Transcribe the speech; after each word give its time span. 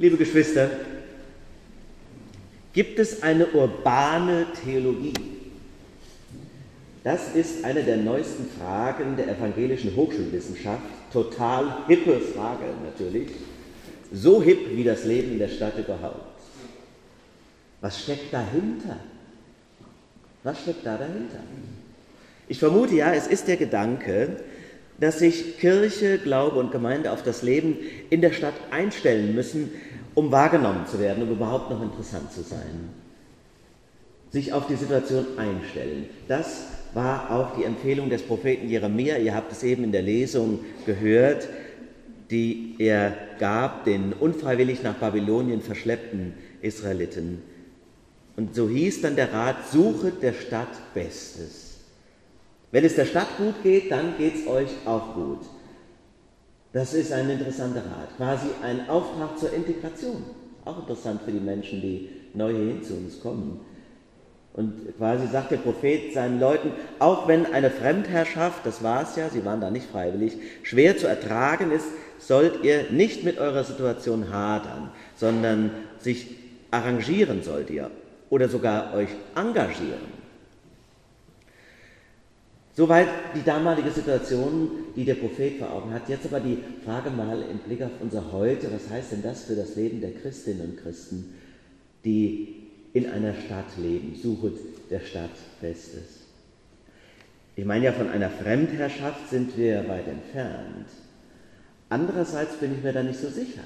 Liebe 0.00 0.16
Geschwister, 0.16 0.70
gibt 2.72 2.98
es 2.98 3.22
eine 3.22 3.48
urbane 3.48 4.46
Theologie? 4.64 5.12
Das 7.04 7.34
ist 7.34 7.62
eine 7.66 7.82
der 7.82 7.98
neuesten 7.98 8.46
Fragen 8.58 9.18
der 9.18 9.28
evangelischen 9.28 9.94
Hochschulwissenschaft. 9.94 10.80
Total 11.12 11.84
hippe 11.86 12.18
Frage 12.18 12.64
natürlich. 12.82 13.28
So 14.10 14.42
hip 14.42 14.74
wie 14.74 14.84
das 14.84 15.04
Leben 15.04 15.32
in 15.32 15.38
der 15.38 15.48
Stadt 15.48 15.78
überhaupt. 15.78 16.40
Was 17.82 18.02
steckt 18.02 18.32
dahinter? 18.32 19.00
Was 20.44 20.62
steckt 20.62 20.86
da 20.86 20.96
dahinter? 20.96 21.40
Ich 22.48 22.58
vermute 22.58 22.94
ja, 22.94 23.12
es 23.12 23.26
ist 23.26 23.48
der 23.48 23.58
Gedanke, 23.58 24.38
dass 25.00 25.18
sich 25.18 25.58
Kirche, 25.58 26.18
Glaube 26.18 26.58
und 26.58 26.72
Gemeinde 26.72 27.10
auf 27.10 27.22
das 27.22 27.42
Leben 27.42 27.76
in 28.10 28.20
der 28.20 28.32
Stadt 28.32 28.54
einstellen 28.70 29.34
müssen, 29.34 29.70
um 30.14 30.30
wahrgenommen 30.30 30.86
zu 30.86 31.00
werden, 31.00 31.22
um 31.22 31.30
überhaupt 31.30 31.70
noch 31.70 31.82
interessant 31.82 32.32
zu 32.32 32.42
sein. 32.42 32.90
Sich 34.30 34.52
auf 34.52 34.66
die 34.66 34.76
Situation 34.76 35.26
einstellen. 35.38 36.06
Das 36.28 36.66
war 36.94 37.30
auch 37.30 37.56
die 37.56 37.64
Empfehlung 37.64 38.10
des 38.10 38.22
Propheten 38.22 38.68
Jeremia. 38.68 39.16
Ihr 39.16 39.34
habt 39.34 39.50
es 39.50 39.62
eben 39.62 39.84
in 39.84 39.92
der 39.92 40.02
Lesung 40.02 40.60
gehört, 40.86 41.48
die 42.30 42.76
er 42.78 43.16
gab 43.38 43.84
den 43.84 44.12
unfreiwillig 44.12 44.82
nach 44.82 44.94
Babylonien 44.94 45.62
verschleppten 45.62 46.34
Israeliten. 46.62 47.42
Und 48.36 48.54
so 48.54 48.68
hieß 48.68 49.02
dann 49.02 49.16
der 49.16 49.32
Rat, 49.32 49.68
suchet 49.70 50.22
der 50.22 50.34
Stadt 50.34 50.94
Bestes. 50.94 51.69
Wenn 52.72 52.84
es 52.84 52.94
der 52.94 53.04
Stadt 53.04 53.36
gut 53.36 53.62
geht, 53.62 53.90
dann 53.90 54.16
geht 54.16 54.36
es 54.36 54.46
euch 54.46 54.70
auch 54.86 55.14
gut. 55.14 55.40
Das 56.72 56.94
ist 56.94 57.12
ein 57.12 57.28
interessanter 57.28 57.80
Rat, 57.80 58.16
quasi 58.16 58.46
ein 58.62 58.88
Auftrag 58.88 59.36
zur 59.38 59.52
Integration. 59.52 60.22
Auch 60.64 60.78
interessant 60.80 61.22
für 61.24 61.32
die 61.32 61.40
Menschen, 61.40 61.80
die 61.80 62.10
neu 62.34 62.50
hierhin 62.52 62.82
zu 62.82 62.94
uns 62.94 63.20
kommen. 63.20 63.60
Und 64.52 64.96
quasi 64.98 65.26
sagt 65.26 65.52
der 65.52 65.58
Prophet 65.58 66.12
seinen 66.12 66.38
Leuten, 66.38 66.72
auch 66.98 67.26
wenn 67.28 67.46
eine 67.46 67.70
Fremdherrschaft, 67.70 68.66
das 68.66 68.82
war 68.82 69.02
es 69.02 69.16
ja, 69.16 69.28
sie 69.28 69.44
waren 69.44 69.60
da 69.60 69.70
nicht 69.70 69.86
freiwillig, 69.86 70.36
schwer 70.62 70.96
zu 70.96 71.06
ertragen 71.06 71.70
ist, 71.70 71.86
sollt 72.18 72.62
ihr 72.64 72.90
nicht 72.90 73.24
mit 73.24 73.38
eurer 73.38 73.64
Situation 73.64 74.32
hadern, 74.32 74.90
sondern 75.16 75.70
sich 75.98 76.36
arrangieren 76.70 77.42
sollt 77.42 77.70
ihr 77.70 77.90
oder 78.28 78.48
sogar 78.48 78.94
euch 78.94 79.08
engagieren. 79.34 80.19
Soweit 82.80 83.08
die 83.34 83.42
damalige 83.42 83.90
Situation, 83.90 84.70
die 84.96 85.04
der 85.04 85.16
Prophet 85.16 85.58
vor 85.58 85.70
Augen 85.70 85.92
hat. 85.92 86.08
Jetzt 86.08 86.24
aber 86.24 86.40
die 86.40 86.56
Frage 86.82 87.10
mal 87.10 87.42
im 87.42 87.58
Blick 87.58 87.82
auf 87.82 87.90
unser 88.00 88.32
Heute, 88.32 88.72
was 88.72 88.88
heißt 88.88 89.12
denn 89.12 89.22
das 89.22 89.44
für 89.44 89.54
das 89.54 89.76
Leben 89.76 90.00
der 90.00 90.12
Christinnen 90.12 90.62
und 90.70 90.76
Christen, 90.78 91.34
die 92.06 92.70
in 92.94 93.10
einer 93.10 93.34
Stadt 93.34 93.76
leben? 93.76 94.16
Suchet 94.16 94.54
der 94.90 95.00
Stadt 95.00 95.28
Bestes. 95.60 96.20
Ich 97.54 97.66
meine 97.66 97.84
ja, 97.84 97.92
von 97.92 98.08
einer 98.08 98.30
Fremdherrschaft 98.30 99.28
sind 99.28 99.58
wir 99.58 99.86
weit 99.86 100.08
entfernt. 100.08 100.88
Andererseits 101.90 102.54
bin 102.54 102.72
ich 102.74 102.82
mir 102.82 102.94
da 102.94 103.02
nicht 103.02 103.20
so 103.20 103.28
sicher. 103.28 103.60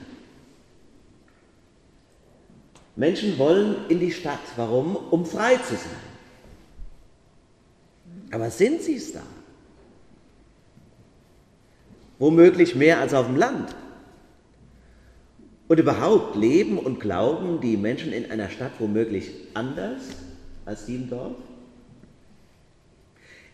Menschen 2.96 3.38
wollen 3.38 3.76
in 3.88 4.00
die 4.00 4.10
Stadt. 4.10 4.40
Warum? 4.56 4.96
Um 4.96 5.24
frei 5.24 5.54
zu 5.58 5.76
sein. 5.76 6.13
Aber 8.30 8.50
sind 8.50 8.82
sie 8.82 8.96
es 8.96 9.12
da? 9.12 9.22
Womöglich 12.18 12.74
mehr 12.74 13.00
als 13.00 13.14
auf 13.14 13.26
dem 13.26 13.36
Land. 13.36 13.74
Und 15.66 15.80
überhaupt 15.80 16.36
leben 16.36 16.78
und 16.78 17.00
glauben 17.00 17.60
die 17.60 17.76
Menschen 17.76 18.12
in 18.12 18.30
einer 18.30 18.50
Stadt 18.50 18.72
womöglich 18.78 19.30
anders 19.54 20.02
als 20.64 20.86
die 20.86 20.96
im 20.96 21.08
Dorf? 21.08 21.36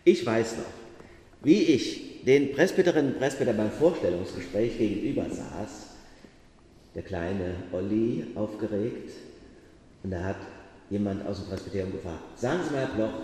Ich 0.04 0.24
weiß 0.24 0.56
noch, 0.56 1.44
wie 1.44 1.62
ich 1.62 2.24
den 2.24 2.52
Presbyterinnen 2.52 3.12
und 3.12 3.18
Presbyter 3.18 3.52
beim 3.52 3.70
Vorstellungsgespräch 3.70 4.76
gegenüber 4.78 5.24
saß, 5.28 5.86
der 6.94 7.02
kleine 7.02 7.54
Olli 7.72 8.26
aufgeregt, 8.34 9.10
und 10.02 10.10
da 10.10 10.24
hat 10.24 10.36
jemand 10.88 11.26
aus 11.26 11.38
dem 11.38 11.48
Presbyterium 11.48 11.92
gefragt, 11.92 12.38
sagen 12.38 12.60
Sie 12.66 12.74
mal, 12.74 12.80
Herr 12.80 12.94
Bloch, 12.94 13.22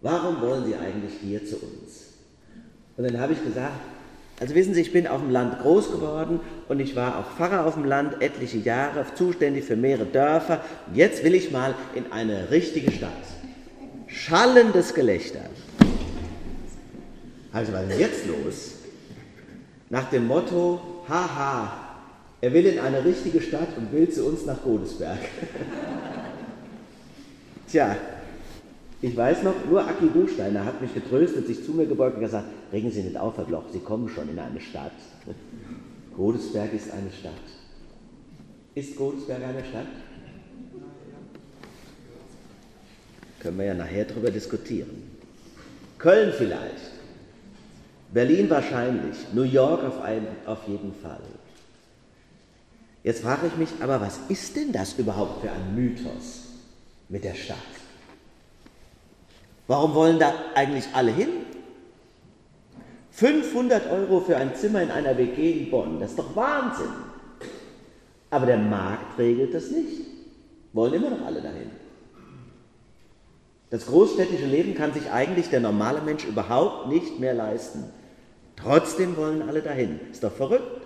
warum 0.00 0.40
wollen 0.40 0.64
Sie 0.66 0.74
eigentlich 0.74 1.12
hier 1.22 1.44
zu 1.44 1.56
uns? 1.56 2.14
Und 2.96 3.04
dann 3.04 3.20
habe 3.20 3.34
ich 3.34 3.44
gesagt, 3.44 3.78
also 4.38 4.54
wissen 4.54 4.74
Sie, 4.74 4.82
ich 4.82 4.92
bin 4.92 5.06
auf 5.06 5.20
dem 5.20 5.30
Land 5.30 5.60
groß 5.60 5.92
geworden 5.92 6.40
und 6.68 6.80
ich 6.80 6.94
war 6.94 7.18
auch 7.18 7.30
Pfarrer 7.36 7.64
auf 7.64 7.74
dem 7.74 7.84
Land 7.84 8.20
etliche 8.20 8.58
Jahre, 8.58 9.06
zuständig 9.14 9.64
für 9.64 9.76
mehrere 9.76 10.04
Dörfer. 10.04 10.60
Und 10.86 10.96
jetzt 10.96 11.24
will 11.24 11.34
ich 11.34 11.50
mal 11.50 11.74
in 11.94 12.12
eine 12.12 12.50
richtige 12.50 12.92
Stadt. 12.92 13.12
Schallendes 14.06 14.94
Gelächter. 14.94 15.40
Also 17.52 17.72
was 17.72 17.88
ist 17.88 17.98
jetzt 17.98 18.26
los? 18.26 18.72
Nach 19.88 20.10
dem 20.10 20.26
Motto, 20.26 20.80
haha, 21.08 21.72
er 22.42 22.52
will 22.52 22.66
in 22.66 22.78
eine 22.78 23.04
richtige 23.04 23.40
Stadt 23.40 23.68
und 23.78 23.90
will 23.92 24.10
zu 24.10 24.26
uns 24.26 24.44
nach 24.44 24.62
Godesberg. 24.62 25.18
Tja, 27.70 27.96
ich 29.06 29.16
weiß 29.16 29.44
noch, 29.44 29.54
nur 29.70 29.86
Aki 29.86 30.06
Buchsteiner 30.06 30.64
hat 30.64 30.82
mich 30.82 30.92
getröstet, 30.92 31.46
sich 31.46 31.64
zu 31.64 31.70
mir 31.70 31.86
gebeugt 31.86 32.16
und 32.16 32.22
gesagt, 32.22 32.48
regen 32.72 32.90
Sie 32.90 33.04
nicht 33.04 33.16
auf, 33.16 33.36
Herr 33.36 33.44
Bloch, 33.44 33.62
Sie 33.72 33.78
kommen 33.78 34.08
schon 34.08 34.28
in 34.28 34.36
eine 34.36 34.60
Stadt. 34.60 34.90
Godesberg 36.16 36.72
ist 36.72 36.90
eine 36.90 37.12
Stadt. 37.12 37.32
Ist 38.74 38.96
Godesberg 38.96 39.44
eine 39.44 39.64
Stadt? 39.64 39.86
Können 43.38 43.58
wir 43.58 43.66
ja 43.66 43.74
nachher 43.74 44.06
darüber 44.06 44.32
diskutieren. 44.32 45.08
Köln 45.98 46.32
vielleicht. 46.36 46.90
Berlin 48.12 48.50
wahrscheinlich. 48.50 49.18
New 49.32 49.44
York 49.44 49.84
auf, 49.84 50.02
einen, 50.02 50.26
auf 50.46 50.66
jeden 50.66 50.92
Fall. 51.00 51.22
Jetzt 53.04 53.22
frage 53.22 53.46
ich 53.46 53.56
mich 53.56 53.68
aber, 53.80 54.00
was 54.00 54.18
ist 54.28 54.56
denn 54.56 54.72
das 54.72 54.94
überhaupt 54.94 55.42
für 55.42 55.52
ein 55.52 55.76
Mythos 55.76 56.46
mit 57.08 57.22
der 57.22 57.34
Stadt? 57.34 57.75
Warum 59.66 59.94
wollen 59.94 60.18
da 60.18 60.32
eigentlich 60.54 60.86
alle 60.92 61.10
hin? 61.10 61.28
500 63.10 63.90
Euro 63.90 64.20
für 64.20 64.36
ein 64.36 64.54
Zimmer 64.54 64.82
in 64.82 64.90
einer 64.90 65.16
WG 65.16 65.52
in 65.52 65.70
Bonn, 65.70 65.98
das 66.00 66.10
ist 66.10 66.18
doch 66.18 66.36
Wahnsinn. 66.36 66.92
Aber 68.30 68.46
der 68.46 68.58
Markt 68.58 69.18
regelt 69.18 69.54
das 69.54 69.70
nicht. 69.70 70.02
Wollen 70.72 70.94
immer 70.94 71.10
noch 71.10 71.24
alle 71.24 71.40
dahin. 71.40 71.70
Das 73.70 73.86
großstädtische 73.86 74.46
Leben 74.46 74.74
kann 74.74 74.92
sich 74.92 75.10
eigentlich 75.10 75.48
der 75.48 75.60
normale 75.60 76.00
Mensch 76.02 76.24
überhaupt 76.24 76.88
nicht 76.88 77.18
mehr 77.18 77.34
leisten. 77.34 77.84
Trotzdem 78.54 79.16
wollen 79.16 79.48
alle 79.48 79.62
dahin. 79.62 80.00
Ist 80.10 80.22
doch 80.22 80.32
verrückt. 80.32 80.82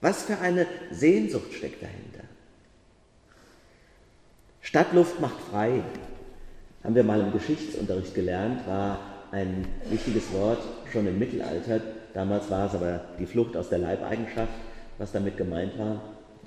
Was 0.00 0.22
für 0.22 0.38
eine 0.38 0.66
Sehnsucht 0.90 1.52
steckt 1.52 1.82
dahinter? 1.82 2.24
Stadtluft 4.60 5.20
macht 5.20 5.40
frei. 5.50 5.82
Haben 6.84 6.94
wir 6.94 7.02
mal 7.02 7.20
im 7.20 7.32
Geschichtsunterricht 7.32 8.14
gelernt, 8.14 8.66
war 8.66 8.98
ein 9.32 9.66
wichtiges 9.90 10.32
Wort 10.32 10.62
schon 10.92 11.06
im 11.06 11.18
Mittelalter. 11.18 11.80
Damals 12.14 12.50
war 12.50 12.66
es 12.66 12.74
aber 12.74 13.04
die 13.18 13.26
Flucht 13.26 13.56
aus 13.56 13.68
der 13.68 13.78
Leibeigenschaft, 13.78 14.52
was 14.96 15.12
damit 15.12 15.36
gemeint 15.36 15.78
war. 15.78 16.00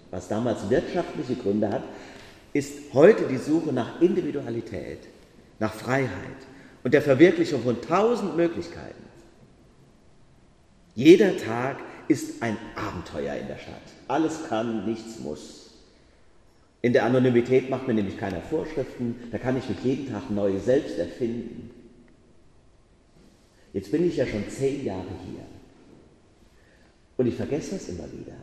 Was 0.10 0.28
damals 0.28 0.70
wirtschaftliche 0.70 1.36
Gründe 1.36 1.70
hat, 1.70 1.84
ist 2.54 2.94
heute 2.94 3.28
die 3.28 3.38
Suche 3.38 3.72
nach 3.72 4.02
Individualität, 4.02 5.00
nach 5.60 5.74
Freiheit 5.74 6.10
und 6.84 6.94
der 6.94 7.02
Verwirklichung 7.02 7.62
von 7.64 7.82
tausend 7.82 8.36
Möglichkeiten. 8.36 9.04
Jeder 10.96 11.38
Tag 11.38 11.78
ist 12.08 12.42
ein 12.42 12.58
Abenteuer 12.76 13.36
in 13.36 13.48
der 13.48 13.58
Stadt. 13.58 13.76
Alles 14.08 14.48
kann, 14.50 14.86
nichts 14.86 15.20
muss. 15.20 15.71
In 16.82 16.94
der 16.94 17.06
Anonymität 17.06 17.70
macht 17.70 17.88
mir 17.88 17.94
nämlich 17.94 18.18
keiner 18.18 18.42
Vorschriften, 18.42 19.16
da 19.32 19.38
kann 19.38 19.58
ich 19.58 19.70
mich 19.70 19.80
jeden 19.84 20.12
Tag 20.12 20.32
neu 20.32 20.58
selbst 20.58 20.98
erfinden. 20.98 21.70
Jetzt 23.74 23.92
bin 23.92 24.08
ich 24.08 24.18
ja 24.18 24.26
schon 24.26 24.50
zehn 24.50 24.84
Jahre 24.84 25.06
hier 25.26 25.46
und 27.18 27.28
ich 27.28 27.36
vergesse 27.36 27.76
das 27.76 27.88
immer 27.88 28.12
wieder, 28.12 28.36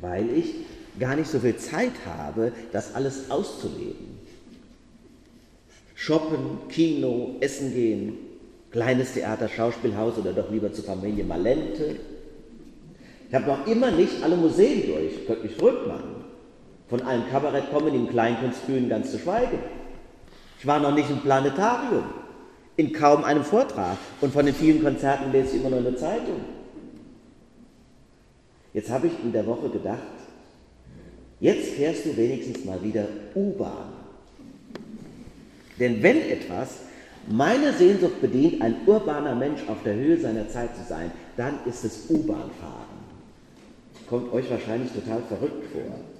weil 0.00 0.28
ich 0.30 0.54
gar 0.98 1.14
nicht 1.16 1.30
so 1.30 1.38
viel 1.38 1.56
Zeit 1.56 1.92
habe, 2.04 2.52
das 2.72 2.94
alles 2.94 3.30
auszuleben. 3.30 4.18
Shoppen, 5.94 6.68
Kino, 6.68 7.36
Essen 7.40 7.72
gehen, 7.72 8.14
Kleines 8.70 9.14
Theater, 9.14 9.48
Schauspielhaus 9.48 10.16
oder 10.18 10.32
doch 10.32 10.50
lieber 10.50 10.72
zur 10.72 10.84
Familie 10.84 11.24
Malente. 11.24 11.96
Ich 13.28 13.34
habe 13.34 13.46
noch 13.46 13.66
immer 13.66 13.90
nicht 13.90 14.22
alle 14.22 14.36
Museen 14.36 14.86
durch, 14.86 15.26
könnte 15.26 15.42
mich 15.44 15.56
verrückt 15.56 15.88
machen. 15.88 16.19
Von 16.90 17.02
einem 17.02 17.30
Kabarett 17.30 17.70
kommen 17.70 17.94
in 17.94 18.08
Kleinkunstbühnen 18.10 18.88
ganz 18.88 19.12
zu 19.12 19.18
schweigen. 19.20 19.60
Ich 20.58 20.66
war 20.66 20.80
noch 20.80 20.92
nicht 20.92 21.08
im 21.08 21.20
Planetarium, 21.20 22.02
in 22.76 22.92
kaum 22.92 23.22
einem 23.22 23.44
Vortrag 23.44 23.96
und 24.20 24.32
von 24.32 24.44
den 24.44 24.54
vielen 24.54 24.82
Konzerten 24.82 25.30
lese 25.30 25.56
ich 25.56 25.60
immer 25.60 25.70
nur 25.70 25.78
eine 25.78 25.94
Zeitung. 25.94 26.40
Jetzt 28.74 28.90
habe 28.90 29.06
ich 29.06 29.12
in 29.22 29.32
der 29.32 29.46
Woche 29.46 29.68
gedacht, 29.70 29.98
jetzt 31.38 31.70
fährst 31.70 32.06
du 32.06 32.16
wenigstens 32.16 32.64
mal 32.64 32.82
wieder 32.82 33.06
U-Bahn. 33.36 33.92
Denn 35.78 36.02
wenn 36.02 36.20
etwas 36.28 36.80
meine 37.28 37.72
Sehnsucht 37.72 38.20
bedient, 38.20 38.62
ein 38.62 38.74
urbaner 38.86 39.36
Mensch 39.36 39.60
auf 39.68 39.82
der 39.84 39.94
Höhe 39.94 40.18
seiner 40.18 40.48
Zeit 40.48 40.76
zu 40.76 40.82
sein, 40.88 41.12
dann 41.36 41.60
ist 41.66 41.84
es 41.84 42.10
U-Bahn-Fahren. 42.10 43.00
Kommt 44.08 44.32
euch 44.32 44.50
wahrscheinlich 44.50 44.90
total 44.92 45.22
verrückt 45.28 45.72
vor. 45.72 46.19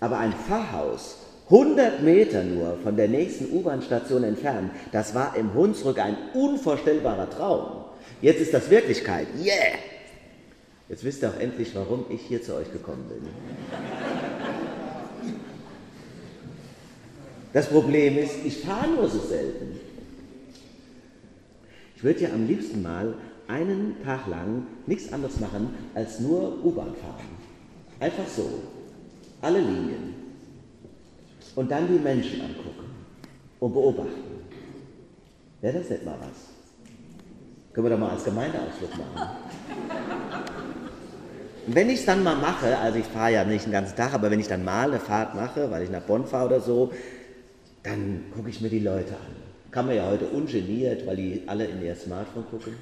Aber 0.00 0.18
ein 0.18 0.32
Pfarrhaus, 0.32 1.18
100 1.46 2.02
Meter 2.02 2.42
nur 2.42 2.76
von 2.82 2.96
der 2.96 3.08
nächsten 3.08 3.56
U-Bahn-Station 3.56 4.24
entfernt, 4.24 4.70
das 4.92 5.14
war 5.14 5.36
im 5.36 5.54
Hunsrück 5.54 5.98
ein 5.98 6.16
unvorstellbarer 6.34 7.30
Traum. 7.30 7.84
Jetzt 8.20 8.40
ist 8.40 8.52
das 8.52 8.68
Wirklichkeit. 8.70 9.28
Yeah! 9.38 9.78
Jetzt 10.88 11.04
wisst 11.04 11.22
ihr 11.22 11.30
auch 11.30 11.40
endlich, 11.40 11.74
warum 11.74 12.04
ich 12.10 12.22
hier 12.22 12.42
zu 12.42 12.54
euch 12.54 12.70
gekommen 12.72 13.04
bin. 13.08 13.28
Das 17.52 17.66
Problem 17.66 18.18
ist, 18.18 18.44
ich 18.44 18.58
fahre 18.60 18.88
nur 18.88 19.08
so 19.08 19.18
selten. 19.18 19.80
Ich 21.96 22.04
würde 22.04 22.20
ja 22.20 22.28
am 22.32 22.46
liebsten 22.46 22.82
mal 22.82 23.14
einen 23.48 23.96
Tag 24.04 24.26
lang 24.26 24.66
nichts 24.86 25.12
anderes 25.12 25.40
machen, 25.40 25.74
als 25.94 26.20
nur 26.20 26.62
U-Bahn 26.64 26.94
fahren. 26.94 27.24
Einfach 27.98 28.28
so. 28.28 28.62
Alle 29.40 29.60
Linien. 29.60 30.14
Und 31.54 31.70
dann 31.70 31.86
die 31.88 31.98
Menschen 31.98 32.40
angucken 32.40 32.90
und 33.60 33.72
beobachten. 33.72 34.36
Wäre 35.60 35.78
das 35.78 35.90
nicht 35.90 36.04
mal 36.04 36.18
was? 36.20 36.56
Können 37.72 37.86
wir 37.86 37.90
doch 37.90 37.98
mal 37.98 38.10
als 38.10 38.24
Gemeindeausflug 38.24 38.90
machen. 38.96 39.30
Und 41.66 41.74
wenn 41.74 41.90
ich 41.90 42.00
es 42.00 42.06
dann 42.06 42.22
mal 42.22 42.36
mache, 42.36 42.78
also 42.78 42.98
ich 42.98 43.06
fahre 43.06 43.32
ja 43.32 43.44
nicht 43.44 43.64
den 43.64 43.72
ganzen 43.72 43.96
Tag, 43.96 44.14
aber 44.14 44.30
wenn 44.30 44.38
ich 44.38 44.48
dann 44.48 44.64
mal 44.64 44.88
eine 44.88 45.00
Fahrt 45.00 45.34
mache, 45.34 45.70
weil 45.70 45.82
ich 45.82 45.90
nach 45.90 46.02
Bonn 46.02 46.24
fahre 46.24 46.46
oder 46.46 46.60
so, 46.60 46.92
dann 47.82 48.24
gucke 48.34 48.50
ich 48.50 48.60
mir 48.60 48.68
die 48.68 48.78
Leute 48.78 49.14
an. 49.14 49.36
Kann 49.70 49.86
man 49.86 49.96
ja 49.96 50.08
heute 50.08 50.26
ungeniert, 50.26 51.06
weil 51.06 51.16
die 51.16 51.42
alle 51.46 51.64
in 51.64 51.82
ihr 51.82 51.94
Smartphone 51.96 52.44
gucken. 52.50 52.74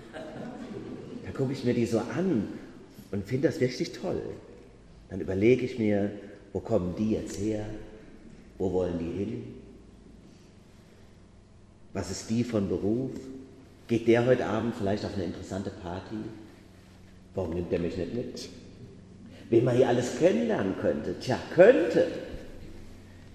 Da 1.24 1.30
gucke 1.32 1.52
ich 1.52 1.64
mir 1.64 1.74
die 1.74 1.86
so 1.86 1.98
an 1.98 2.48
und 3.10 3.26
finde 3.26 3.48
das 3.48 3.60
wirklich 3.60 3.92
toll. 3.92 4.20
Dann 5.08 5.20
überlege 5.20 5.64
ich 5.64 5.78
mir, 5.78 6.10
wo 6.54 6.60
kommen 6.60 6.94
die 6.96 7.10
jetzt 7.10 7.38
her? 7.38 7.66
Wo 8.56 8.72
wollen 8.72 8.98
die 8.98 9.24
hin? 9.24 9.42
Was 11.92 12.10
ist 12.12 12.30
die 12.30 12.44
von 12.44 12.68
Beruf? 12.68 13.10
Geht 13.88 14.06
der 14.06 14.24
heute 14.24 14.46
Abend 14.46 14.74
vielleicht 14.76 15.04
auf 15.04 15.14
eine 15.14 15.24
interessante 15.24 15.70
Party? 15.70 16.16
Warum 17.34 17.54
nimmt 17.54 17.72
der 17.72 17.80
mich 17.80 17.96
nicht 17.96 18.14
mit? 18.14 18.48
Wen 19.50 19.64
man 19.64 19.76
hier 19.76 19.88
alles 19.88 20.16
kennenlernen 20.18 20.76
könnte? 20.80 21.18
Tja, 21.18 21.38
könnte. 21.54 22.06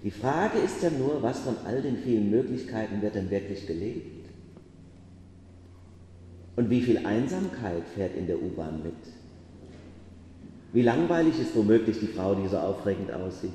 Die 0.02 0.10
Frage 0.10 0.58
ist 0.58 0.82
ja 0.82 0.88
nur, 0.88 1.22
was 1.22 1.40
von 1.40 1.56
all 1.66 1.82
den 1.82 1.98
vielen 1.98 2.30
Möglichkeiten 2.30 3.02
wird 3.02 3.14
denn 3.14 3.30
wirklich 3.30 3.66
gelebt? 3.66 4.28
Und 6.56 6.70
wie 6.70 6.80
viel 6.80 7.04
Einsamkeit 7.06 7.86
fährt 7.94 8.16
in 8.16 8.26
der 8.26 8.42
U-Bahn 8.42 8.82
mit? 8.82 9.19
Wie 10.72 10.82
langweilig 10.82 11.40
ist 11.40 11.54
womöglich 11.56 11.98
die 11.98 12.06
Frau, 12.06 12.34
die 12.34 12.48
so 12.48 12.58
aufregend 12.58 13.12
aussieht? 13.12 13.52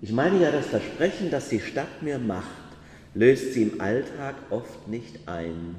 Ich 0.00 0.12
meine 0.12 0.40
ja, 0.40 0.50
das 0.50 0.66
Versprechen, 0.66 1.30
das 1.30 1.48
die 1.48 1.60
Stadt 1.60 2.02
mir 2.02 2.18
macht, 2.18 2.46
löst 3.14 3.52
sie 3.52 3.64
im 3.64 3.80
Alltag 3.80 4.36
oft 4.50 4.88
nicht 4.88 5.28
ein. 5.28 5.74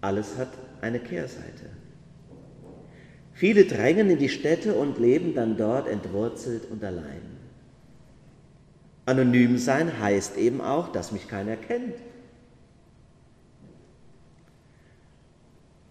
Alles 0.00 0.36
hat 0.36 0.50
eine 0.80 0.98
Kehrseite. 0.98 1.70
Viele 3.32 3.64
drängen 3.64 4.10
in 4.10 4.18
die 4.18 4.28
Städte 4.28 4.74
und 4.74 4.98
leben 4.98 5.34
dann 5.34 5.56
dort 5.56 5.88
entwurzelt 5.88 6.70
und 6.70 6.84
allein. 6.84 7.22
Anonym 9.06 9.58
sein 9.58 9.98
heißt 9.98 10.36
eben 10.36 10.60
auch, 10.60 10.92
dass 10.92 11.12
mich 11.12 11.28
keiner 11.28 11.56
kennt. 11.56 11.94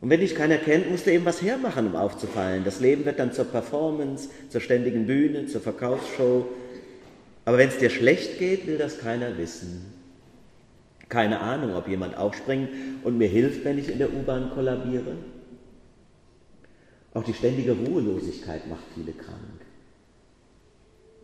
Und 0.02 0.10
wenn 0.10 0.20
dich 0.20 0.36
keiner 0.36 0.58
kennt, 0.58 0.90
musst 0.90 1.06
du 1.06 1.12
eben 1.12 1.26
was 1.26 1.44
hermachen, 1.44 1.86
um 1.86 1.96
aufzufallen. 1.96 2.64
Das 2.64 2.80
Leben 2.80 3.06
wird 3.06 3.20
dann 3.20 3.34
zur 3.34 3.46
Performance, 3.46 4.30
zur 4.50 4.60
ständigen 4.60 5.06
Bühne, 5.06 5.46
zur 5.46 5.62
Verkaufsshow. 5.62 6.48
Aber 7.46 7.60
wenn 7.60 7.70
es 7.70 7.78
dir 7.78 7.92
schlecht 7.92 8.40
geht, 8.40 8.66
will 8.66 8.80
das 8.80 8.98
keiner 8.98 9.38
wissen. 9.38 9.94
Keine 11.08 11.40
Ahnung, 11.42 11.76
ob 11.76 11.88
jemand 11.88 12.18
aufspringt 12.18 12.70
und 13.04 13.18
mir 13.18 13.28
hilft, 13.28 13.64
wenn 13.64 13.78
ich 13.78 13.90
in 13.90 14.00
der 14.00 14.12
U-Bahn 14.12 14.52
kollabiere. 14.54 15.18
Auch 17.14 17.24
die 17.24 17.34
ständige 17.34 17.74
Ruhelosigkeit 17.74 18.68
macht 18.68 18.84
viele 18.96 19.12
krank. 19.12 19.38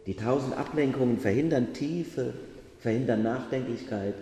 Die 0.06 0.15
tausend 0.15 0.56
Ablenkungen 0.56 1.18
verhindern 1.18 1.74
Tiefe, 1.74 2.33
verhindern 2.79 3.24
Nachdenklichkeit. 3.24 4.15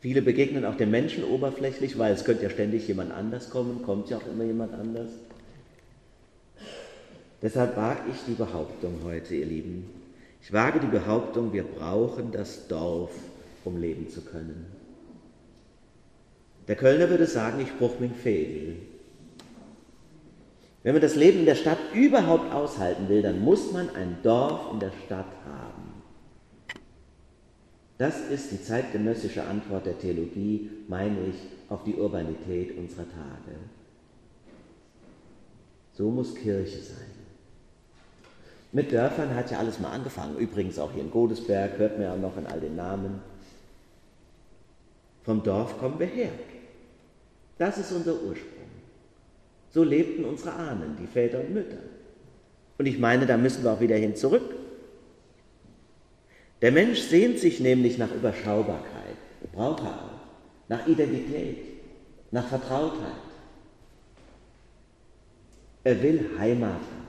Viele 0.00 0.22
begegnen 0.22 0.64
auch 0.64 0.76
den 0.76 0.90
Menschen 0.90 1.24
oberflächlich, 1.24 1.98
weil 1.98 2.14
es 2.14 2.24
könnte 2.24 2.44
ja 2.44 2.50
ständig 2.50 2.88
jemand 2.88 3.12
anders 3.12 3.50
kommen, 3.50 3.82
kommt 3.82 4.08
ja 4.08 4.16
auch 4.16 4.26
immer 4.26 4.44
jemand 4.44 4.72
anders. 4.72 5.10
Deshalb 7.42 7.76
wage 7.76 8.00
ich 8.10 8.16
die 8.26 8.34
Behauptung 8.34 9.00
heute, 9.04 9.34
ihr 9.34 9.46
Lieben. 9.46 9.90
Ich 10.42 10.52
wage 10.52 10.80
die 10.80 10.86
Behauptung, 10.86 11.52
wir 11.52 11.64
brauchen 11.64 12.32
das 12.32 12.66
Dorf, 12.66 13.12
um 13.64 13.78
leben 13.78 14.08
zu 14.08 14.22
können. 14.22 14.66
Der 16.66 16.76
Kölner 16.76 17.10
würde 17.10 17.26
sagen, 17.26 17.60
ich 17.60 17.76
bruch 17.76 17.98
min 18.00 18.14
Fegel. 18.14 18.76
Wenn 20.82 20.94
man 20.94 21.02
das 21.02 21.14
Leben 21.14 21.40
in 21.40 21.46
der 21.46 21.56
Stadt 21.56 21.78
überhaupt 21.94 22.54
aushalten 22.54 23.08
will, 23.10 23.20
dann 23.20 23.40
muss 23.40 23.72
man 23.72 23.90
ein 23.94 24.16
Dorf 24.22 24.72
in 24.72 24.80
der 24.80 24.92
Stadt 25.04 25.26
haben. 25.44 25.89
Das 28.00 28.18
ist 28.30 28.50
die 28.50 28.62
zeitgenössische 28.62 29.44
Antwort 29.44 29.84
der 29.84 29.98
Theologie, 29.98 30.70
meine 30.88 31.18
ich, 31.26 31.34
auf 31.68 31.84
die 31.84 31.94
Urbanität 31.96 32.74
unserer 32.78 33.04
Tage. 33.04 33.58
So 35.92 36.10
muss 36.10 36.34
Kirche 36.34 36.78
sein. 36.78 37.10
Mit 38.72 38.90
Dörfern 38.90 39.34
hat 39.34 39.50
ja 39.50 39.58
alles 39.58 39.80
mal 39.80 39.90
angefangen. 39.90 40.38
Übrigens 40.38 40.78
auch 40.78 40.92
hier 40.92 41.02
in 41.02 41.10
Godesberg, 41.10 41.76
hört 41.76 41.98
man 41.98 42.06
ja 42.06 42.16
noch 42.16 42.38
in 42.38 42.46
all 42.46 42.58
den 42.58 42.74
Namen. 42.74 43.20
Vom 45.22 45.42
Dorf 45.42 45.78
kommen 45.78 45.98
wir 45.98 46.06
her. 46.06 46.32
Das 47.58 47.76
ist 47.76 47.92
unser 47.92 48.14
Ursprung. 48.14 48.70
So 49.74 49.84
lebten 49.84 50.24
unsere 50.24 50.54
Ahnen, 50.54 50.96
die 50.98 51.06
Väter 51.06 51.40
und 51.40 51.52
Mütter. 51.52 51.76
Und 52.78 52.86
ich 52.86 52.98
meine, 52.98 53.26
da 53.26 53.36
müssen 53.36 53.62
wir 53.62 53.72
auch 53.72 53.80
wieder 53.80 53.96
hin 53.96 54.16
zurück. 54.16 54.59
Der 56.62 56.72
Mensch 56.72 57.00
sehnt 57.00 57.38
sich 57.38 57.60
nämlich 57.60 57.96
nach 57.96 58.14
Überschaubarkeit, 58.14 59.16
braucht 59.52 59.82
er 59.82 59.94
auch, 59.94 60.20
nach 60.68 60.86
Identität, 60.86 61.56
nach 62.30 62.46
Vertrautheit. 62.46 63.12
Er 65.84 66.02
will 66.02 66.30
Heimat 66.38 66.72
haben. 66.72 67.00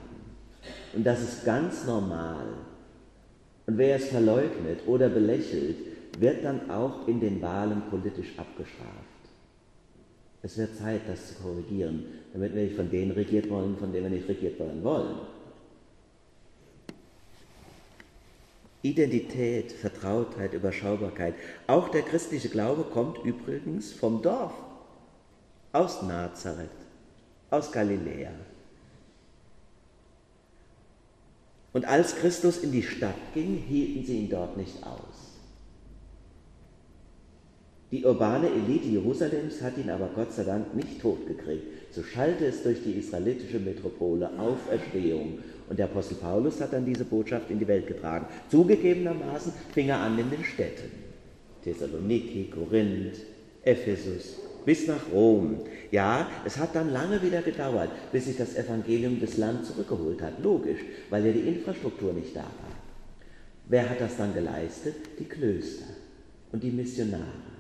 Und 0.94 1.06
das 1.06 1.22
ist 1.22 1.46
ganz 1.46 1.86
normal. 1.86 2.46
Und 3.68 3.78
wer 3.78 3.98
es 3.98 4.08
verleugnet 4.08 4.80
oder 4.88 5.10
belächelt, 5.10 5.78
wird 6.20 6.44
dann 6.44 6.70
auch 6.70 7.08
in 7.08 7.20
den 7.20 7.42
Wahlen 7.42 7.84
politisch 7.90 8.34
abgestraft. 8.38 8.90
Es 10.44 10.58
wird 10.58 10.76
Zeit, 10.76 11.02
das 11.08 11.28
zu 11.28 11.44
korrigieren, 11.44 12.06
damit 12.34 12.56
wir 12.56 12.64
nicht 12.64 12.76
von 12.76 12.90
denen 12.90 13.12
regiert 13.12 13.50
wollen, 13.50 13.78
von 13.78 13.92
denen 13.92 14.12
wir 14.12 14.18
nicht 14.18 14.28
regiert 14.28 14.60
werden 14.60 14.84
wollen. 14.84 15.16
Identität, 18.84 19.72
Vertrautheit, 19.72 20.54
Überschaubarkeit. 20.54 21.36
Auch 21.68 21.90
der 21.90 22.02
christliche 22.02 22.50
Glaube 22.50 22.84
kommt 22.84 23.24
übrigens 23.24 23.94
vom 23.94 24.22
Dorf, 24.22 24.54
aus 25.72 26.02
Nazareth, 26.02 26.70
aus 27.50 27.72
Galiläa. 27.72 28.32
Und 31.74 31.86
als 31.86 32.16
Christus 32.16 32.58
in 32.58 32.72
die 32.72 32.84
Stadt 32.84 33.16
ging, 33.34 33.56
hielten 33.56 34.06
sie 34.06 34.20
ihn 34.20 34.30
dort 34.30 34.58
nicht 34.58 34.84
aus. 34.84 35.40
Die 37.92 38.06
urbane 38.06 38.50
Elite 38.50 38.88
Jerusalems 38.88 39.62
hat 39.62 39.78
ihn 39.78 39.90
aber 39.90 40.10
Gott 40.16 40.34
sei 40.34 40.44
Dank 40.44 40.74
nicht 40.74 41.02
totgekriegt. 41.02 41.71
So 41.92 42.04
schallte 42.04 42.46
es 42.46 42.64
durch 42.64 42.84
die 42.84 42.94
israelitische 42.94 43.60
Metropole 43.60 44.30
Auferstehung. 44.40 45.40
Und 45.70 45.78
der 45.78 45.86
Apostel 45.86 46.16
Paulus 46.16 46.60
hat 46.62 46.74
dann 46.74 46.86
diese 46.86 47.06
Botschaft 47.06 47.50
in 47.50 47.60
die 47.60 47.68
Welt 47.68 47.88
getragen. 47.88 48.26
Zugegebenermaßen 48.50 49.54
fing 49.74 49.90
er 49.90 50.00
an 50.00 50.18
in 50.18 50.30
den 50.30 50.44
Städten. 50.44 50.90
Thessaloniki, 51.64 52.50
Korinth, 52.50 53.18
Ephesus, 53.64 54.38
bis 54.66 54.88
nach 54.88 55.12
Rom. 55.14 55.58
Ja, 55.92 56.30
es 56.46 56.58
hat 56.58 56.76
dann 56.76 56.92
lange 56.92 57.22
wieder 57.22 57.42
gedauert, 57.42 57.90
bis 58.12 58.26
sich 58.26 58.38
das 58.38 58.56
Evangelium 58.56 59.20
das 59.20 59.38
Land 59.38 59.66
zurückgeholt 59.66 60.22
hat. 60.22 60.42
Logisch, 60.44 60.80
weil 61.10 61.26
ja 61.26 61.32
die 61.32 61.48
Infrastruktur 61.48 62.14
nicht 62.14 62.36
da 62.36 62.42
war. 62.42 62.72
Wer 63.68 63.90
hat 63.90 64.02
das 64.02 64.18
dann 64.18 64.34
geleistet? 64.34 64.96
Die 65.20 65.26
Klöster 65.26 65.86
und 66.52 66.64
die 66.64 66.72
Missionare. 66.72 67.51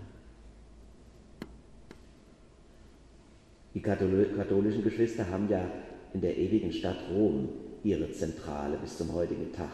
Die 3.74 3.82
katholischen 3.82 4.84
Geschwister 4.84 5.30
haben 5.30 5.48
ja 5.50 5.66
in 6.14 6.22
der 6.22 6.38
ewigen 6.38 6.74
Stadt 6.74 6.98
Rom 7.14 7.50
ihre 7.84 8.12
Zentrale 8.12 8.78
bis 8.78 8.98
zum 8.98 9.14
heutigen 9.14 9.54
Tag. 9.54 9.72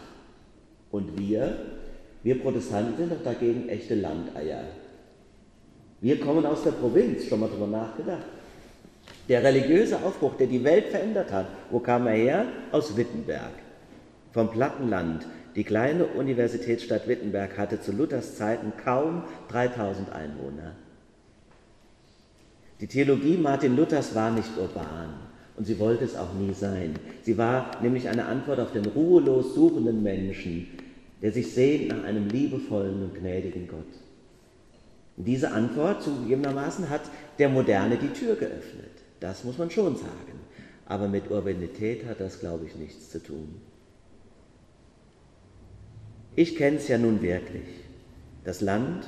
Und 0.91 1.17
wir, 1.17 1.57
wir 2.23 2.39
Protestanten 2.41 2.95
sind 2.95 3.11
doch 3.11 3.23
dagegen 3.23 3.69
echte 3.69 3.95
Landeier. 3.95 4.63
Wir 5.99 6.19
kommen 6.19 6.45
aus 6.45 6.63
der 6.63 6.71
Provinz, 6.71 7.25
schon 7.25 7.39
mal 7.39 7.49
drüber 7.49 7.67
nachgedacht. 7.67 8.25
Der 9.27 9.43
religiöse 9.43 9.97
Aufbruch, 9.97 10.35
der 10.35 10.47
die 10.47 10.63
Welt 10.63 10.87
verändert 10.87 11.31
hat, 11.31 11.47
wo 11.71 11.79
kam 11.79 12.07
er 12.07 12.13
her? 12.13 12.45
Aus 12.71 12.95
Wittenberg, 12.95 13.51
vom 14.31 14.51
Plattenland. 14.51 15.25
Die 15.55 15.63
kleine 15.63 16.05
Universitätsstadt 16.05 17.07
Wittenberg 17.07 17.57
hatte 17.57 17.81
zu 17.81 17.91
Luthers 17.91 18.35
Zeiten 18.35 18.73
kaum 18.83 19.23
3000 19.49 20.11
Einwohner. 20.11 20.75
Die 22.79 22.87
Theologie 22.87 23.37
Martin 23.37 23.75
Luthers 23.75 24.13
war 24.13 24.31
nicht 24.31 24.55
urban 24.57 25.13
und 25.55 25.65
sie 25.65 25.79
wollte 25.79 26.05
es 26.05 26.15
auch 26.15 26.33
nie 26.33 26.53
sein. 26.53 26.93
Sie 27.23 27.37
war 27.37 27.81
nämlich 27.81 28.07
eine 28.07 28.25
Antwort 28.25 28.59
auf 28.59 28.71
den 28.71 28.85
ruhelos 28.85 29.55
suchenden 29.55 30.03
Menschen, 30.03 30.67
der 31.21 31.31
sich 31.31 31.53
sehnt 31.53 31.89
nach 31.89 32.03
einem 32.03 32.27
liebevollen 32.27 33.01
und 33.03 33.15
gnädigen 33.15 33.67
Gott. 33.67 33.79
Und 35.17 35.25
diese 35.27 35.51
Antwort 35.51 36.03
zugegebenermaßen 36.03 36.89
hat 36.89 37.01
der 37.39 37.49
Moderne 37.49 37.97
die 37.97 38.09
Tür 38.09 38.35
geöffnet. 38.35 38.91
Das 39.19 39.43
muss 39.43 39.57
man 39.57 39.71
schon 39.71 39.95
sagen. 39.95 40.39
Aber 40.85 41.07
mit 41.07 41.31
Urbanität 41.31 42.05
hat 42.05 42.19
das, 42.19 42.39
glaube 42.39 42.65
ich, 42.65 42.75
nichts 42.75 43.09
zu 43.09 43.21
tun. 43.21 43.59
Ich 46.35 46.55
kenne 46.55 46.77
es 46.77 46.87
ja 46.87 46.99
nun 46.99 47.23
wirklich. 47.23 47.67
Das 48.43 48.61
Land 48.61 49.07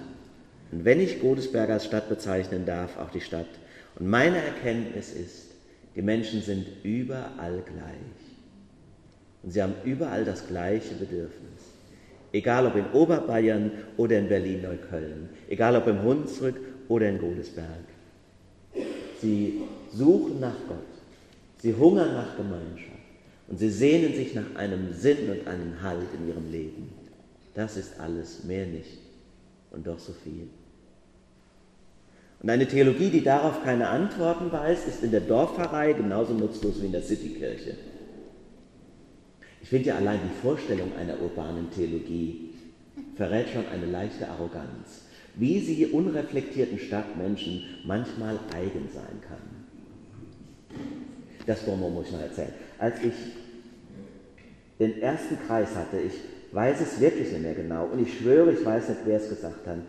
und 0.71 0.85
wenn 0.85 0.99
ich 0.99 1.19
Godesberg 1.19 1.69
als 1.69 1.85
Stadt 1.85 2.09
bezeichnen 2.09 2.65
darf, 2.65 2.97
auch 2.97 3.09
die 3.09 3.21
Stadt. 3.21 3.47
Und 3.97 4.07
meine 4.07 4.37
Erkenntnis 4.37 5.13
ist, 5.13 5.51
die 5.95 6.01
Menschen 6.01 6.41
sind 6.41 6.67
überall 6.83 7.63
gleich. 7.65 8.19
Und 9.41 9.51
sie 9.51 9.63
haben 9.63 9.73
überall 9.83 10.25
das 10.25 10.47
gleiche 10.47 10.93
Bedürfnis. 10.95 11.63
Egal 12.31 12.67
ob 12.67 12.75
in 12.75 12.85
Oberbayern 12.91 13.71
oder 13.97 14.19
in 14.19 14.29
Berlin-Neukölln, 14.29 15.29
egal 15.49 15.75
ob 15.75 15.87
im 15.87 16.03
Hunsrück 16.03 16.59
oder 16.87 17.09
in 17.09 17.17
Godesberg. 17.17 17.85
Sie 19.19 19.61
suchen 19.91 20.39
nach 20.39 20.55
Gott. 20.67 20.77
Sie 21.57 21.73
hungern 21.73 22.13
nach 22.13 22.37
Gemeinschaft. 22.37 22.89
Und 23.47 23.57
sie 23.57 23.69
sehnen 23.69 24.13
sich 24.13 24.35
nach 24.35 24.55
einem 24.55 24.93
Sinn 24.93 25.29
und 25.29 25.47
einem 25.47 25.81
Halt 25.81 26.07
in 26.13 26.29
ihrem 26.29 26.51
Leben. 26.51 26.89
Das 27.55 27.75
ist 27.77 27.99
alles, 27.99 28.43
mehr 28.43 28.67
nicht. 28.67 28.99
Und 29.71 29.87
doch 29.87 29.97
so 29.97 30.13
viel. 30.13 30.47
Und 32.41 32.49
eine 32.49 32.67
Theologie, 32.67 33.09
die 33.09 33.23
darauf 33.23 33.63
keine 33.63 33.89
Antworten 33.89 34.51
weiß, 34.51 34.87
ist 34.87 35.03
in 35.03 35.11
der 35.11 35.21
Dorfpfarrei 35.21 35.93
genauso 35.93 36.33
nutzlos 36.33 36.81
wie 36.81 36.85
in 36.85 36.93
der 36.93 37.01
Citykirche. 37.01 37.75
Ich 39.61 39.67
finde 39.69 39.89
ja 39.89 39.95
allein 39.95 40.19
die 40.23 40.41
Vorstellung 40.41 40.95
einer 40.97 41.21
urbanen 41.21 41.69
Theologie 41.71 42.53
verrät 43.15 43.49
schon 43.49 43.67
eine 43.67 43.85
leichte 43.85 44.29
Arroganz, 44.29 45.03
wie 45.35 45.59
sie 45.59 45.87
unreflektierten 45.87 46.79
Stadtmenschen 46.79 47.63
manchmal 47.85 48.39
eigen 48.55 48.87
sein 48.93 49.21
kann. 49.27 49.59
Das 51.45 51.59
Bonbon 51.61 51.93
muss 51.93 52.07
ich 52.07 52.13
noch 52.13 52.21
erzählen. 52.21 52.53
Als 52.77 53.03
ich 53.03 53.13
den 54.79 55.01
ersten 55.01 55.37
Kreis 55.45 55.75
hatte, 55.75 55.99
ich 55.99 56.13
weiß 56.53 56.79
es 56.79 57.01
wirklich 57.01 57.31
nicht 57.31 57.41
mehr 57.41 57.53
genau 57.53 57.87
und 57.87 58.01
ich 58.01 58.17
schwöre, 58.17 58.53
ich 58.53 58.63
weiß 58.65 58.89
nicht, 58.89 59.01
wer 59.05 59.17
es 59.17 59.29
gesagt 59.29 59.67
hat, 59.67 59.79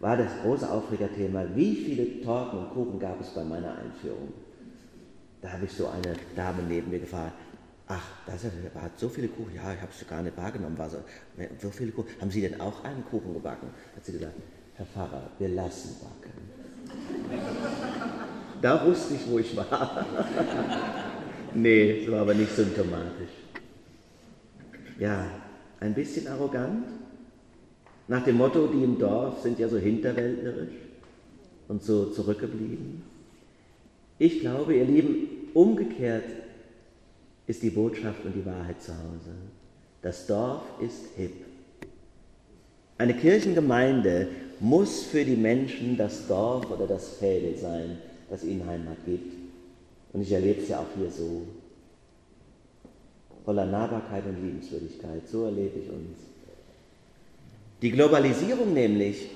war 0.00 0.16
das 0.16 0.30
große 0.42 0.70
Aufregerthema, 0.70 1.44
wie 1.54 1.74
viele 1.74 2.22
Torten 2.22 2.58
und 2.58 2.70
Kuchen 2.70 2.98
gab 2.98 3.20
es 3.20 3.30
bei 3.30 3.42
meiner 3.42 3.76
Einführung. 3.78 4.32
Da 5.40 5.52
habe 5.52 5.64
ich 5.64 5.72
so 5.72 5.88
eine 5.88 6.14
Dame 6.36 6.62
neben 6.62 6.90
mir 6.90 7.00
gefragt, 7.00 7.32
ach, 7.88 8.04
das 8.26 8.44
hat 8.44 8.98
so 8.98 9.08
viele 9.08 9.28
Kuchen, 9.28 9.54
ja, 9.54 9.72
ich 9.72 9.80
habe 9.80 9.90
es 9.90 10.06
gar 10.06 10.22
nicht 10.22 10.36
wahrgenommen, 10.36 10.78
war 10.78 10.90
so, 10.90 10.98
so 11.60 11.70
viele 11.70 11.92
Kuchen. 11.92 12.08
Haben 12.20 12.30
Sie 12.30 12.42
denn 12.42 12.60
auch 12.60 12.84
einen 12.84 13.04
Kuchen 13.04 13.34
gebacken? 13.34 13.68
Hat 13.96 14.04
sie 14.04 14.12
gesagt, 14.12 14.34
Herr 14.74 14.86
Pfarrer, 14.86 15.30
wir 15.38 15.48
lassen 15.48 15.96
backen. 16.00 16.32
da 18.62 18.86
wusste 18.86 19.14
ich, 19.14 19.28
wo 19.28 19.38
ich 19.38 19.56
war. 19.56 20.06
nee, 21.54 22.04
das 22.04 22.12
war 22.12 22.20
aber 22.20 22.34
nicht 22.34 22.54
symptomatisch. 22.54 23.30
Ja, 24.98 25.24
ein 25.80 25.94
bisschen 25.94 26.28
arrogant, 26.28 26.86
nach 28.08 28.24
dem 28.24 28.38
Motto, 28.38 28.66
die 28.66 28.82
im 28.82 28.98
Dorf 28.98 29.42
sind 29.42 29.58
ja 29.58 29.68
so 29.68 29.76
hinterwäldlerisch 29.76 30.74
und 31.68 31.82
so 31.82 32.06
zurückgeblieben. 32.06 33.02
Ich 34.18 34.40
glaube, 34.40 34.74
ihr 34.74 34.84
Lieben, 34.84 35.28
umgekehrt 35.54 36.24
ist 37.46 37.62
die 37.62 37.70
Botschaft 37.70 38.24
und 38.24 38.34
die 38.34 38.44
Wahrheit 38.44 38.82
zu 38.82 38.92
Hause. 38.92 39.32
Das 40.02 40.26
Dorf 40.26 40.62
ist 40.80 41.06
hip. 41.16 41.32
Eine 42.96 43.14
Kirchengemeinde 43.14 44.28
muss 44.60 45.04
für 45.04 45.24
die 45.24 45.36
Menschen 45.36 45.96
das 45.96 46.26
Dorf 46.26 46.70
oder 46.70 46.86
das 46.86 47.10
Fädel 47.10 47.56
sein, 47.56 47.98
das 48.28 48.42
ihnen 48.42 48.66
Heimat 48.66 48.96
gibt. 49.06 49.34
Und 50.12 50.22
ich 50.22 50.32
erlebe 50.32 50.60
es 50.60 50.68
ja 50.68 50.80
auch 50.80 50.96
hier 50.96 51.10
so. 51.10 51.42
Voller 53.44 53.66
Nahbarkeit 53.66 54.24
und 54.26 54.42
Liebenswürdigkeit. 54.42 55.28
So 55.28 55.44
erlebe 55.44 55.78
ich 55.78 55.88
uns. 55.90 56.18
Die 57.82 57.92
Globalisierung 57.92 58.74
nämlich, 58.74 59.30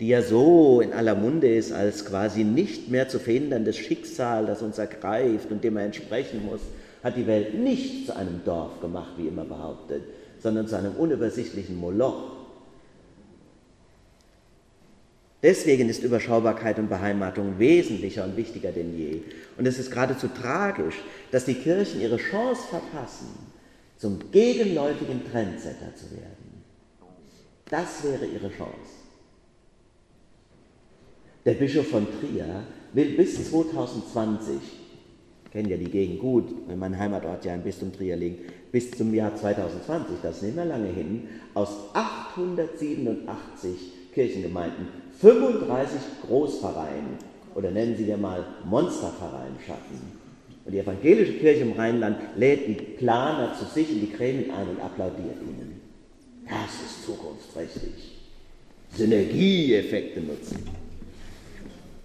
die 0.00 0.08
ja 0.08 0.22
so 0.22 0.80
in 0.80 0.92
aller 0.92 1.14
Munde 1.14 1.54
ist 1.54 1.72
als 1.72 2.04
quasi 2.04 2.42
nicht 2.42 2.88
mehr 2.88 3.08
zu 3.08 3.18
verhinderndes 3.18 3.76
Schicksal, 3.76 4.46
das 4.46 4.62
uns 4.62 4.78
ergreift 4.78 5.50
und 5.50 5.62
dem 5.62 5.74
man 5.74 5.84
entsprechen 5.84 6.44
muss, 6.44 6.60
hat 7.04 7.16
die 7.16 7.26
Welt 7.26 7.54
nicht 7.54 8.06
zu 8.06 8.16
einem 8.16 8.40
Dorf 8.44 8.80
gemacht, 8.80 9.12
wie 9.18 9.28
immer 9.28 9.44
behauptet, 9.44 10.02
sondern 10.38 10.66
zu 10.68 10.76
einem 10.76 10.92
unübersichtlichen 10.96 11.76
Moloch. 11.76 12.32
Deswegen 15.42 15.88
ist 15.88 16.04
Überschaubarkeit 16.04 16.78
und 16.78 16.88
Beheimatung 16.88 17.58
wesentlicher 17.58 18.24
und 18.24 18.36
wichtiger 18.36 18.70
denn 18.70 18.96
je. 18.96 19.22
Und 19.58 19.66
es 19.66 19.78
ist 19.78 19.90
geradezu 19.90 20.28
tragisch, 20.28 20.94
dass 21.32 21.44
die 21.44 21.54
Kirchen 21.54 22.00
ihre 22.00 22.16
Chance 22.16 22.62
verpassen, 22.70 23.26
zum 23.98 24.30
gegenläufigen 24.30 25.20
Trendsetter 25.30 25.94
zu 25.96 26.12
werden. 26.12 26.41
Das 27.72 28.04
wäre 28.04 28.26
ihre 28.26 28.50
Chance. 28.50 29.00
Der 31.46 31.54
Bischof 31.54 31.88
von 31.88 32.06
Trier 32.20 32.64
will 32.92 33.16
bis 33.16 33.48
2020, 33.50 34.58
kennen 35.50 35.70
ja 35.70 35.78
die 35.78 35.90
Gegend 35.90 36.20
gut, 36.20 36.52
weil 36.66 36.76
mein 36.76 36.98
Heimatort 36.98 37.46
ja 37.46 37.54
im 37.54 37.62
Bistum 37.62 37.90
Trier 37.90 38.16
liegt, 38.16 38.70
bis 38.72 38.90
zum 38.90 39.14
Jahr 39.14 39.34
2020, 39.34 40.16
das 40.22 40.42
nicht 40.42 40.54
mehr 40.54 40.66
lange 40.66 40.88
hin, 40.88 41.28
aus 41.54 41.70
887 41.94 43.70
Kirchengemeinden 44.12 44.88
35 45.18 45.98
Großvereinen 46.26 47.16
oder 47.54 47.70
nennen 47.70 47.96
Sie 47.96 48.06
wir 48.06 48.18
mal 48.18 48.44
Monstervereine 48.66 49.56
schaffen. 49.66 50.20
Und 50.66 50.72
die 50.72 50.78
evangelische 50.78 51.38
Kirche 51.38 51.62
im 51.62 51.72
Rheinland 51.72 52.18
lädt 52.36 52.68
die 52.68 52.74
Planer 52.74 53.54
zu 53.54 53.64
sich 53.64 53.90
in 53.90 54.00
die 54.00 54.12
Gremien 54.12 54.50
ein 54.50 54.68
und 54.68 54.80
applaudiert 54.82 55.40
ihnen. 55.40 55.80
Das 56.46 56.74
ist 56.84 56.91
zukunftsträchtig. 57.04 58.18
Synergieeffekte 58.96 60.20
nutzen. 60.20 60.68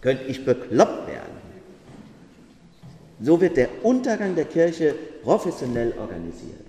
Könnte 0.01 0.25
ich 0.25 0.45
bekloppt 0.45 1.07
werden. 1.07 1.37
So 3.21 3.41
wird 3.41 3.57
der 3.57 3.69
Untergang 3.83 4.35
der 4.35 4.45
Kirche 4.45 4.93
professionell 5.23 5.93
organisiert. 5.99 6.67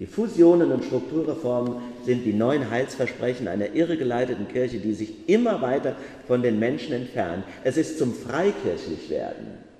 Die 0.00 0.06
Fusionen 0.06 0.72
und 0.72 0.84
Strukturreformen 0.84 1.76
sind 2.04 2.24
die 2.24 2.32
neuen 2.32 2.68
Heilsversprechen 2.70 3.46
einer 3.46 3.74
irregeleiteten 3.74 4.48
Kirche, 4.48 4.78
die 4.78 4.92
sich 4.92 5.28
immer 5.28 5.62
weiter 5.62 5.96
von 6.26 6.42
den 6.42 6.58
Menschen 6.58 6.94
entfernt. 6.94 7.44
Es 7.62 7.76
ist 7.76 7.98
zum 7.98 8.12
Freikirchlichwerden. 8.12 9.73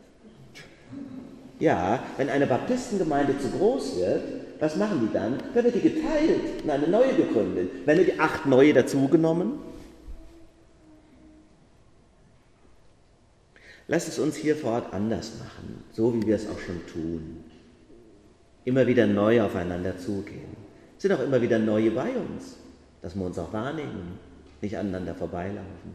Ja, 1.64 2.02
wenn 2.18 2.28
eine 2.28 2.46
Baptistengemeinde 2.46 3.38
zu 3.38 3.48
groß 3.48 3.96
wird, 3.96 4.22
was 4.60 4.76
machen 4.76 5.00
die 5.00 5.14
dann? 5.14 5.38
Dann 5.54 5.64
wird 5.64 5.74
die 5.74 5.80
geteilt 5.80 6.62
und 6.62 6.68
eine 6.68 6.86
neue 6.86 7.14
gegründet. 7.14 7.86
Werden 7.86 8.04
die 8.04 8.20
acht 8.20 8.44
neue 8.44 8.74
dazugenommen? 8.74 9.52
Lass 13.88 14.08
es 14.08 14.18
uns 14.18 14.36
hier 14.36 14.56
vor 14.56 14.72
Ort 14.72 14.92
anders 14.92 15.38
machen, 15.38 15.82
so 15.90 16.12
wie 16.12 16.26
wir 16.26 16.36
es 16.36 16.46
auch 16.50 16.58
schon 16.58 16.86
tun. 16.86 17.44
Immer 18.66 18.86
wieder 18.86 19.06
neu 19.06 19.40
aufeinander 19.40 19.96
zugehen. 19.96 20.54
Es 20.98 21.02
sind 21.04 21.12
auch 21.12 21.22
immer 21.22 21.40
wieder 21.40 21.58
neue 21.58 21.92
bei 21.92 22.10
uns, 22.10 22.58
dass 23.00 23.14
wir 23.14 23.24
uns 23.24 23.38
auch 23.38 23.54
wahrnehmen, 23.54 24.18
nicht 24.60 24.76
aneinander 24.76 25.14
vorbeilaufen. 25.14 25.94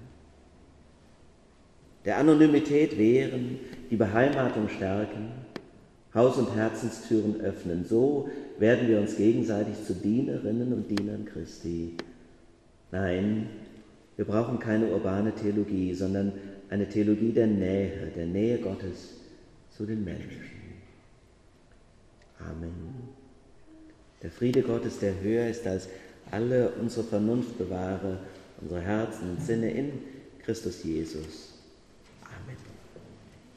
Der 2.05 2.17
Anonymität 2.17 2.97
wehren, 2.97 3.59
die 3.91 3.97
Beheimatung 3.97 4.67
stärken, 4.67 5.31
Haus- 6.13 6.37
und 6.37 6.55
Herzenstüren 6.55 7.39
öffnen. 7.41 7.85
So 7.85 8.29
werden 8.57 8.87
wir 8.87 8.99
uns 8.99 9.15
gegenseitig 9.15 9.75
zu 9.85 9.93
Dienerinnen 9.93 10.73
und 10.73 10.89
Dienern 10.89 11.25
Christi. 11.25 11.95
Nein, 12.91 13.47
wir 14.15 14.25
brauchen 14.25 14.59
keine 14.59 14.87
urbane 14.87 15.33
Theologie, 15.33 15.93
sondern 15.93 16.33
eine 16.69 16.89
Theologie 16.89 17.31
der 17.31 17.47
Nähe, 17.47 18.11
der 18.15 18.25
Nähe 18.25 18.57
Gottes 18.57 19.15
zu 19.69 19.85
den 19.85 20.03
Menschen. 20.03 20.41
Amen. 22.39 23.09
Der 24.23 24.31
Friede 24.31 24.63
Gottes, 24.63 24.99
der 24.99 25.21
höher 25.21 25.47
ist 25.47 25.65
als 25.67 25.87
alle 26.31 26.69
unsere 26.81 27.05
Vernunft 27.05 27.57
bewahre, 27.57 28.17
unsere 28.61 28.81
Herzen 28.81 29.31
und 29.31 29.41
Sinne 29.41 29.71
in 29.71 29.91
Christus 30.43 30.83
Jesus 30.83 31.48